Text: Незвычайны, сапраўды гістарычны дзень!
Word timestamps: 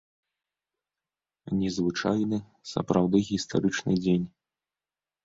Незвычайны, 1.59 2.37
сапраўды 2.71 3.17
гістарычны 3.29 3.93
дзень! 4.03 4.25